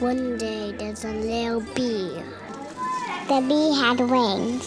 [0.00, 2.22] One day there's a little bee.
[3.28, 4.64] The bee had wings.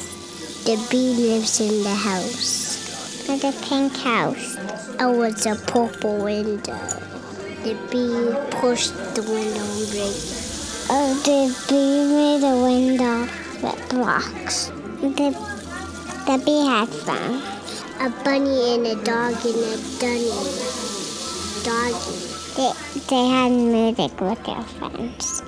[0.63, 3.27] The bee lives in the house.
[3.27, 4.55] With a pink house.
[4.99, 6.77] Oh, it's a purple window.
[7.63, 10.13] The bee pushed the window break.
[10.93, 13.21] Oh, the bee made a window
[13.63, 14.67] with blocks.
[15.01, 15.33] The,
[16.27, 17.41] the bee had fun.
[17.99, 20.29] A bunny and a dog and a dunny.
[21.63, 22.32] Doggy.
[22.55, 22.71] They,
[23.09, 25.41] they had music with their friends.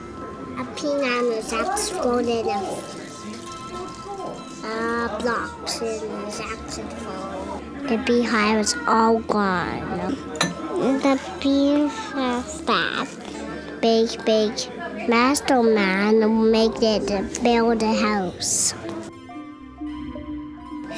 [0.57, 3.05] A piano saxophone and a
[4.65, 7.87] uh, blocks and a saxophone.
[7.87, 10.15] The beehive was all gone.
[10.75, 13.07] The bees were sad.
[13.81, 14.51] Big, big
[15.07, 18.73] master man make it to build a house.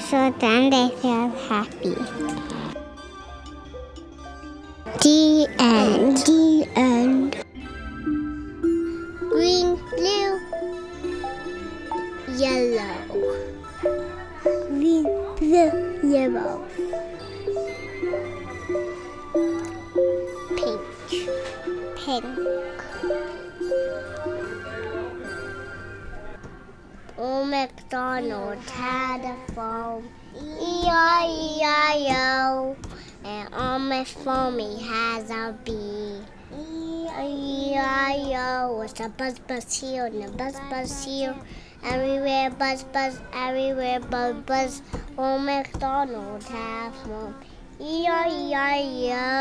[0.09, 2.56] So then they feel happy.
[5.07, 6.17] The end.
[6.17, 7.31] The end.
[9.31, 10.33] Green, blue,
[12.35, 12.97] yellow.
[14.67, 15.71] Green, blue,
[16.03, 16.57] Yellow.
[20.57, 20.81] Pink.
[21.95, 22.25] pink.
[27.17, 30.03] Oh, Old MacDonald had a farm.
[30.59, 31.77] E-I-E-I-O.
[33.77, 36.19] And on my farm has a bee.
[37.05, 37.81] E-I-E-I-O.
[38.81, 41.35] It's a buzz buzz here and a buzz buzz here.
[41.83, 44.81] Everywhere buzz buzz, everywhere buzz buzz.
[45.15, 47.35] Old MacDonald had a farm.
[47.79, 49.36] E-I-E-I-O.